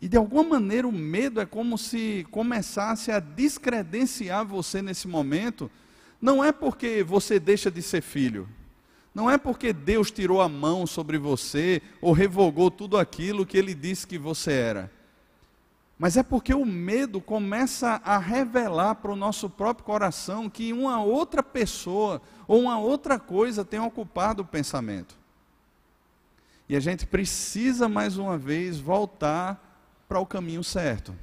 [0.00, 5.70] E de alguma maneira o medo é como se começasse a descredenciar você nesse momento.
[6.18, 8.48] Não é porque você deixa de ser filho.
[9.14, 13.74] Não é porque Deus tirou a mão sobre você ou revogou tudo aquilo que ele
[13.74, 14.92] disse que você era.
[15.98, 21.02] Mas é porque o medo começa a revelar para o nosso próprio coração que uma
[21.02, 25.18] outra pessoa ou uma outra coisa tem ocupado o pensamento.
[26.68, 31.14] E a gente precisa mais uma vez voltar para o caminho certo.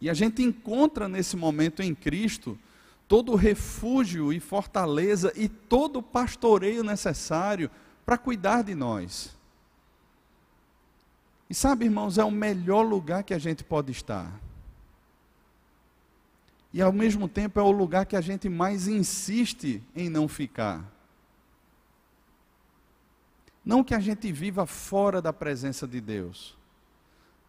[0.00, 2.58] E a gente encontra nesse momento em Cristo
[3.08, 7.70] todo o refúgio e fortaleza e todo o pastoreio necessário
[8.04, 9.36] para cuidar de nós.
[11.48, 14.40] E sabe, irmãos, é o melhor lugar que a gente pode estar.
[16.72, 20.84] E ao mesmo tempo é o lugar que a gente mais insiste em não ficar.
[23.64, 26.56] Não que a gente viva fora da presença de Deus,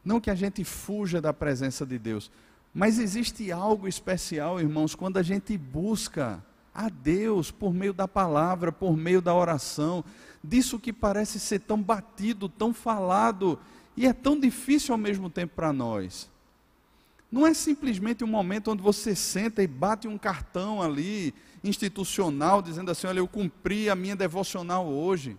[0.04, 2.32] não que a gente fuja da presença de Deus,
[2.78, 8.72] mas existe algo especial, irmãos, quando a gente busca a Deus por meio da palavra,
[8.72, 10.06] por meio da oração,
[10.44, 13.58] disso que parece ser tão batido, tão falado
[13.96, 16.30] e é tão difícil ao mesmo tempo para nós.
[17.32, 22.92] Não é simplesmente um momento onde você senta e bate um cartão ali institucional dizendo
[22.92, 25.36] assim: olha, eu cumpri a minha devocional hoje.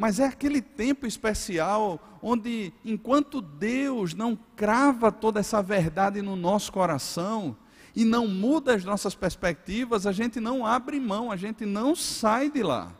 [0.00, 6.72] Mas é aquele tempo especial onde, enquanto Deus não crava toda essa verdade no nosso
[6.72, 7.54] coração
[7.94, 12.50] e não muda as nossas perspectivas, a gente não abre mão, a gente não sai
[12.50, 12.94] de lá.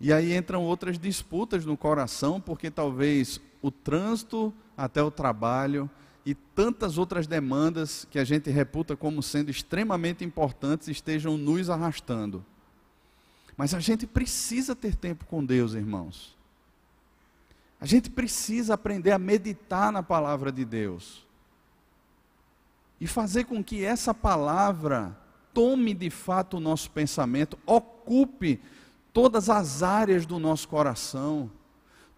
[0.00, 5.90] E aí entram outras disputas no coração, porque talvez o trânsito até o trabalho
[6.24, 12.42] e tantas outras demandas que a gente reputa como sendo extremamente importantes estejam nos arrastando.
[13.56, 16.36] Mas a gente precisa ter tempo com Deus, irmãos.
[17.80, 21.26] A gente precisa aprender a meditar na palavra de Deus.
[23.00, 25.16] E fazer com que essa palavra
[25.52, 28.60] tome de fato o nosso pensamento, ocupe
[29.10, 31.50] todas as áreas do nosso coração,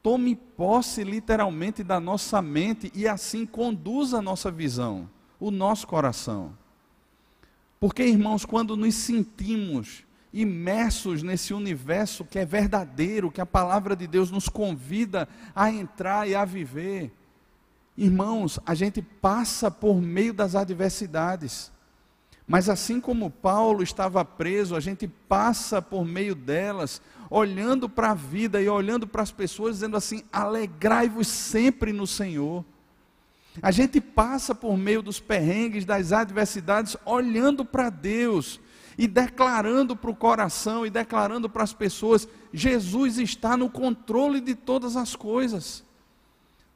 [0.03, 5.09] tome posse literalmente da nossa mente e assim conduza a nossa visão,
[5.39, 6.53] o nosso coração.
[7.79, 14.07] Porque, irmãos, quando nos sentimos imersos nesse universo que é verdadeiro, que a palavra de
[14.07, 17.13] Deus nos convida a entrar e a viver.
[17.97, 21.73] Irmãos, a gente passa por meio das adversidades.
[22.47, 28.15] Mas assim como Paulo estava preso, a gente passa por meio delas, olhando para a
[28.15, 32.65] vida e olhando para as pessoas, dizendo assim: alegrai-vos sempre no Senhor.
[33.61, 38.61] A gente passa por meio dos perrengues, das adversidades, olhando para Deus
[38.99, 44.57] e declarando para o coração e declarando para as pessoas: Jesus está no controle de
[44.57, 45.85] todas as coisas.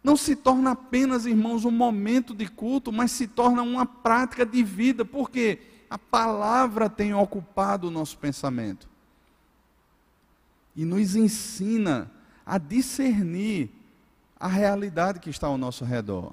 [0.05, 4.63] Não se torna apenas, irmãos, um momento de culto, mas se torna uma prática de
[4.63, 5.61] vida, porque
[5.91, 8.89] a palavra tem ocupado o nosso pensamento
[10.75, 12.11] e nos ensina
[12.47, 13.71] a discernir
[14.39, 16.33] a realidade que está ao nosso redor.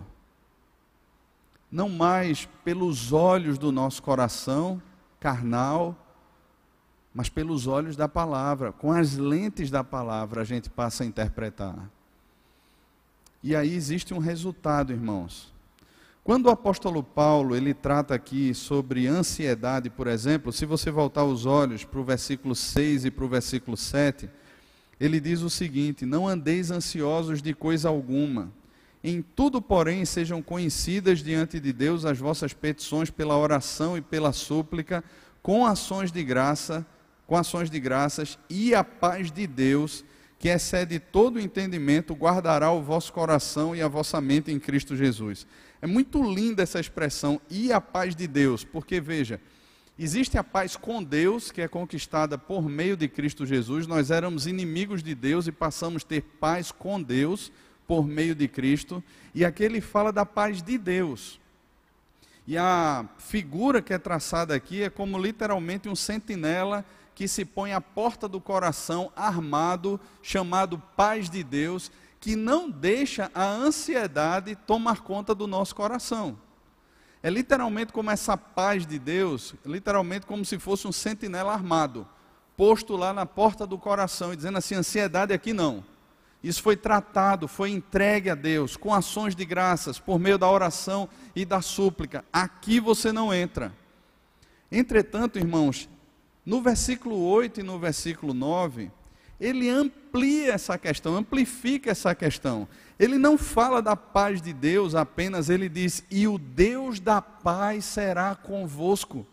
[1.71, 4.81] Não mais pelos olhos do nosso coração,
[5.19, 5.95] carnal,
[7.13, 11.89] mas pelos olhos da palavra, com as lentes da palavra a gente passa a interpretar.
[13.41, 15.53] E aí existe um resultado, irmãos.
[16.23, 21.45] Quando o apóstolo Paulo, ele trata aqui sobre ansiedade, por exemplo, se você voltar os
[21.45, 24.29] olhos para o versículo 6 e para o versículo 7,
[24.99, 28.51] ele diz o seguinte: Não andeis ansiosos de coisa alguma.
[29.03, 34.33] Em tudo, porém, sejam conhecidas diante de Deus as vossas petições pela oração e pela
[34.33, 35.03] súplica,
[35.41, 36.85] com ações de graça,
[37.25, 40.03] com ações de graças, e a paz de Deus,
[40.37, 44.95] que excede todo o entendimento, guardará o vosso coração e a vossa mente em Cristo
[44.97, 45.47] Jesus.
[45.81, 49.39] É muito linda essa expressão, e a paz de Deus, porque veja,
[49.97, 53.87] existe a paz com Deus, que é conquistada por meio de Cristo Jesus.
[53.87, 57.49] Nós éramos inimigos de Deus e passamos a ter paz com Deus
[57.89, 61.39] por meio de Cristo, e aqui ele fala da paz de Deus.
[62.45, 66.85] E a figura que é traçada aqui é como literalmente um sentinela
[67.15, 73.31] que se põe à porta do coração armado, chamado paz de Deus, que não deixa
[73.33, 76.37] a ansiedade tomar conta do nosso coração.
[77.23, 82.07] É literalmente como essa paz de Deus, literalmente como se fosse um sentinela armado,
[82.55, 85.83] posto lá na porta do coração e dizendo assim: ansiedade aqui não.
[86.43, 91.09] Isso foi tratado, foi entregue a Deus com ações de graças, por meio da oração
[91.35, 92.23] e da súplica.
[92.31, 93.73] Aqui você não entra.
[94.71, 95.89] Entretanto, irmãos,
[96.45, 98.89] no versículo 8 e no versículo 9,
[99.39, 102.67] ele amplia essa questão, amplifica essa questão.
[102.97, 107.85] Ele não fala da paz de Deus apenas, ele diz: E o Deus da paz
[107.85, 109.25] será convosco.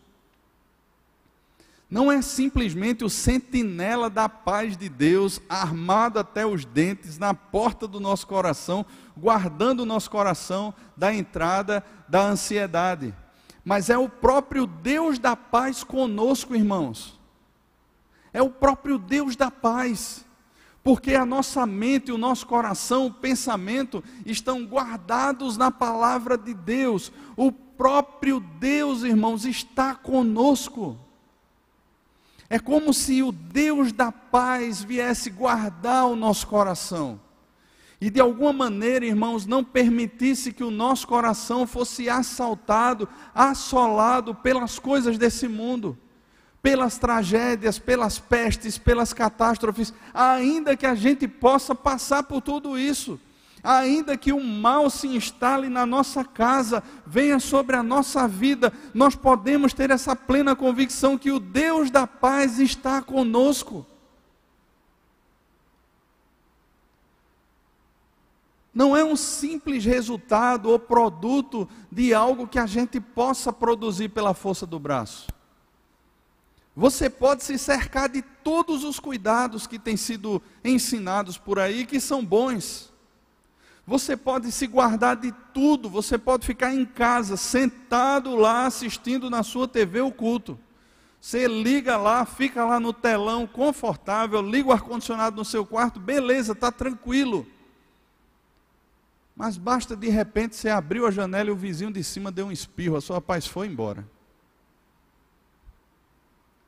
[1.89, 7.87] Não é simplesmente o sentinela da paz de Deus, armado até os dentes, na porta
[7.87, 8.85] do nosso coração,
[9.15, 13.15] guardando o nosso coração da entrada da ansiedade.
[13.63, 17.17] Mas é o próprio Deus da paz conosco, irmãos.
[18.33, 20.25] É o próprio Deus da paz.
[20.83, 27.11] Porque a nossa mente, o nosso coração, o pensamento estão guardados na palavra de Deus.
[27.35, 30.97] O próprio Deus, irmãos, está conosco.
[32.49, 37.19] É como se o Deus da paz viesse guardar o nosso coração.
[37.99, 44.77] E de alguma maneira, irmãos, não permitisse que o nosso coração fosse assaltado, assolado pelas
[44.77, 45.97] coisas desse mundo,
[46.61, 53.19] pelas tragédias, pelas pestes, pelas catástrofes, ainda que a gente possa passar por tudo isso
[53.67, 59.13] ainda que o mal se instale na nossa casa, venha sobre a nossa vida, nós
[59.13, 63.85] podemos ter essa plena convicção que o Deus da paz está conosco.
[68.73, 74.33] Não é um simples resultado ou produto de algo que a gente possa produzir pela
[74.33, 75.27] força do braço.
[76.73, 81.99] Você pode se cercar de todos os cuidados que têm sido ensinados por aí, que
[81.99, 82.95] são bons.
[83.87, 89.43] Você pode se guardar de tudo, você pode ficar em casa, sentado lá, assistindo na
[89.43, 90.59] sua TV o culto.
[91.21, 96.51] Você liga lá, fica lá no telão, confortável, liga o ar-condicionado no seu quarto, beleza,
[96.51, 97.47] está tranquilo.
[99.33, 102.51] Mas basta de repente você abriu a janela e o vizinho de cima deu um
[102.51, 104.05] espirro, a sua paz foi embora.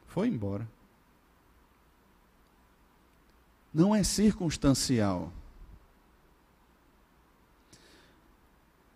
[0.08, 0.66] Foi embora.
[3.74, 5.34] Não é circunstancial.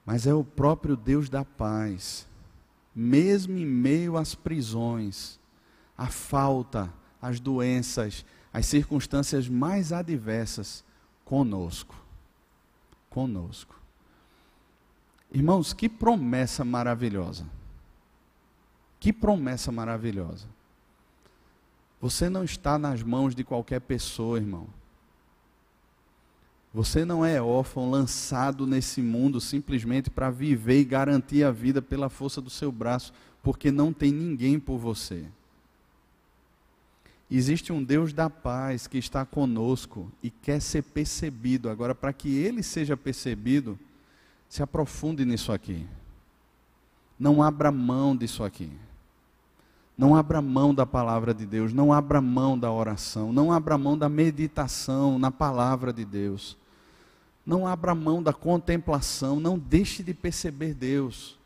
[0.05, 2.27] Mas é o próprio Deus da paz,
[2.93, 5.39] mesmo em meio às prisões,
[5.97, 10.83] à falta, às doenças, às circunstâncias mais adversas,
[11.23, 11.95] conosco.
[13.09, 13.79] Conosco.
[15.31, 17.45] Irmãos, que promessa maravilhosa.
[18.99, 20.47] Que promessa maravilhosa.
[21.99, 24.67] Você não está nas mãos de qualquer pessoa, irmão.
[26.73, 32.09] Você não é órfão lançado nesse mundo simplesmente para viver e garantir a vida pela
[32.09, 33.13] força do seu braço,
[33.43, 35.25] porque não tem ninguém por você.
[37.29, 41.69] Existe um Deus da paz que está conosco e quer ser percebido.
[41.69, 43.77] Agora, para que ele seja percebido,
[44.49, 45.85] se aprofunde nisso aqui.
[47.19, 48.71] Não abra mão disso aqui.
[49.95, 53.95] Não abra mão da palavra de Deus, não abra mão da oração, não abra mão
[53.95, 56.57] da meditação na palavra de Deus.
[57.45, 61.37] Não abra mão da contemplação, não deixe de perceber Deus.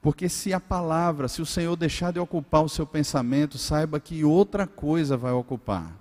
[0.00, 4.24] Porque se a palavra, se o Senhor deixar de ocupar o seu pensamento, saiba que
[4.24, 5.92] outra coisa vai ocupar.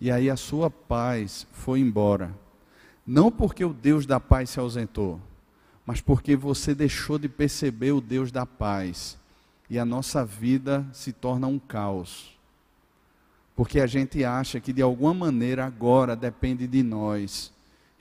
[0.00, 2.32] E aí a sua paz foi embora.
[3.04, 5.20] Não porque o Deus da paz se ausentou,
[5.84, 9.18] mas porque você deixou de perceber o Deus da paz.
[9.68, 12.36] E a nossa vida se torna um caos.
[13.56, 17.51] Porque a gente acha que de alguma maneira agora depende de nós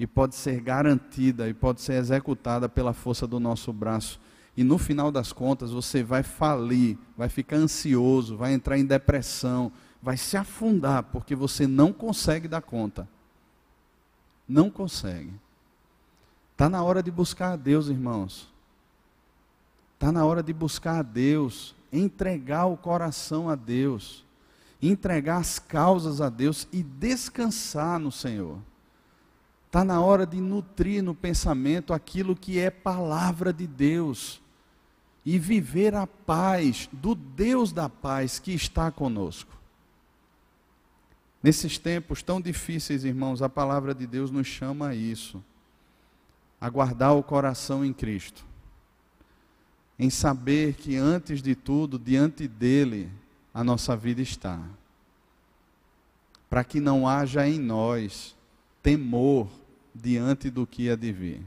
[0.02, 4.20] e pode ser garantida e pode ser executada pela força do nosso braço.
[4.58, 9.72] E no final das contas você vai falir, vai ficar ansioso, vai entrar em depressão,
[10.02, 13.08] vai se afundar porque você não consegue dar conta.
[14.50, 15.32] Não consegue.
[16.54, 18.52] Está na hora de buscar a Deus, irmãos.
[19.94, 24.26] Está na hora de buscar a Deus, entregar o coração a Deus,
[24.82, 28.58] entregar as causas a Deus e descansar no Senhor.
[29.72, 34.42] Está na hora de nutrir no pensamento aquilo que é palavra de Deus
[35.26, 39.58] e viver a paz do Deus da paz que está conosco.
[41.42, 45.42] Nesses tempos tão difíceis, irmãos, a palavra de Deus nos chama a isso,
[46.60, 48.44] a guardar o coração em Cristo,
[49.98, 53.10] em saber que antes de tudo, diante dele,
[53.54, 54.60] a nossa vida está,
[56.50, 58.36] para que não haja em nós
[58.84, 59.61] temor
[59.94, 61.42] diante do que há de vir.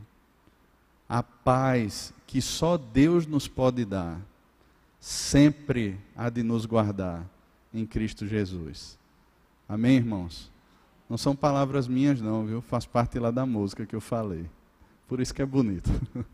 [1.09, 4.21] A paz que só Deus nos pode dar,
[4.99, 7.29] sempre há de nos guardar
[7.73, 8.99] em Cristo Jesus.
[9.69, 10.51] Amém, irmãos?
[11.09, 12.61] Não são palavras minhas, não, viu?
[12.63, 14.49] Faz parte lá da música que eu falei.
[15.07, 15.91] Por isso que é bonito.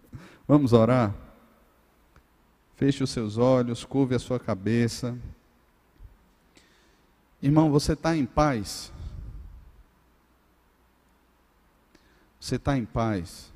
[0.47, 1.15] Vamos orar?
[2.77, 5.17] Feche os seus olhos, curve a sua cabeça.
[7.43, 8.93] Irmão, você está em paz?
[12.41, 13.53] Você está em paz?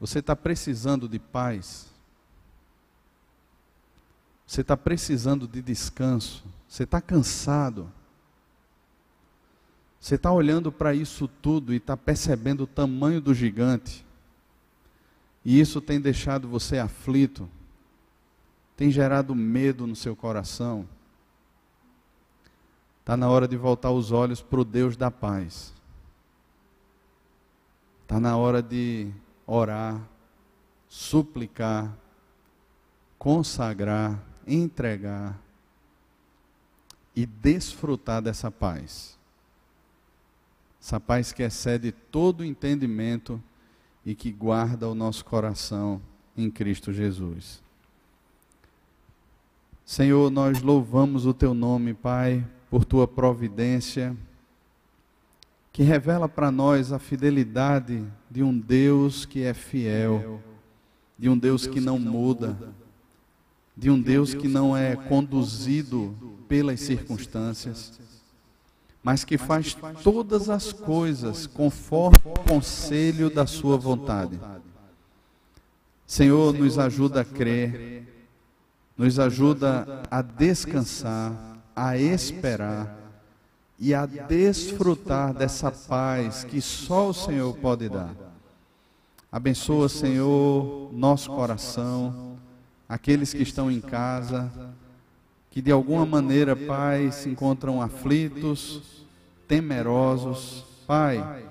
[0.00, 1.92] Você está precisando de paz?
[4.46, 6.42] Você está precisando de descanso?
[6.66, 7.92] Você está cansado?
[10.00, 14.04] Você está olhando para isso tudo e está percebendo o tamanho do gigante?
[15.44, 17.48] E isso tem deixado você aflito?
[18.76, 20.88] Tem gerado medo no seu coração?
[23.00, 25.72] Está na hora de voltar os olhos para o Deus da paz.
[28.12, 29.10] Está na hora de
[29.46, 29.98] orar,
[30.86, 31.96] suplicar,
[33.18, 35.40] consagrar, entregar
[37.16, 39.18] e desfrutar dessa paz.
[40.78, 43.42] Essa paz que excede todo entendimento
[44.04, 45.98] e que guarda o nosso coração
[46.36, 47.62] em Cristo Jesus.
[49.86, 54.14] Senhor, nós louvamos o teu nome, Pai, por tua providência,
[55.72, 60.40] que revela para nós a fidelidade de um Deus que é fiel,
[61.18, 62.56] de um Deus que não muda,
[63.76, 66.14] de um Deus que não é conduzido
[66.46, 68.00] pelas circunstâncias
[69.02, 74.38] mas que faz todas as coisas conforme o conselho da Sua vontade.
[76.06, 78.06] Senhor, nos ajuda a crer,
[78.96, 83.01] nos ajuda a descansar, a esperar
[83.82, 88.14] e a desfrutar dessa paz que só o Senhor pode dar.
[89.30, 92.38] Abençoa, Senhor, nosso coração,
[92.88, 94.52] aqueles que estão em casa,
[95.50, 99.04] que de alguma maneira, Pai, se encontram aflitos,
[99.48, 100.64] temerosos.
[100.86, 101.44] Pai,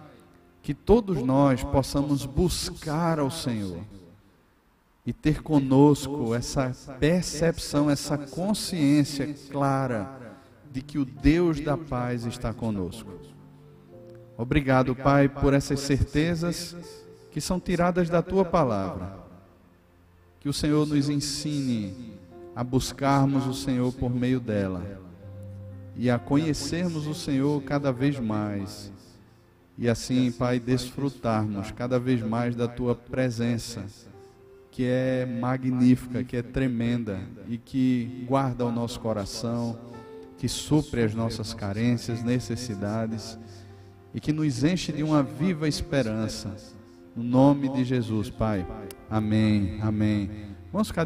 [0.64, 3.82] que todos nós possamos buscar ao Senhor
[5.06, 10.21] e ter conosco essa percepção, essa consciência clara
[10.72, 13.12] de que o Deus da paz está conosco.
[14.38, 16.76] Obrigado, Pai, por essas certezas
[17.32, 19.20] que são tiradas da tua palavra.
[20.40, 22.14] Que o Senhor nos ensine
[22.56, 25.00] a buscarmos o Senhor por meio dela
[25.96, 28.92] e a conhecermos o Senhor cada vez mais.
[29.78, 33.86] E assim, Pai, desfrutarmos cada vez mais da tua presença,
[34.72, 39.91] que é magnífica, que é tremenda e que guarda o nosso coração,
[40.42, 43.38] que supre as nossas carências, necessidades
[44.12, 46.58] e que nos enche de uma viva esperança.
[47.16, 48.66] No nome de Jesus, Pai.
[49.08, 49.78] Amém.
[49.84, 50.32] Amém.
[50.74, 51.04] Vamos ficar